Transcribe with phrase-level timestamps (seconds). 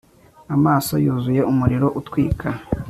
[0.55, 2.47] Amaso yuzuye umuriro utwika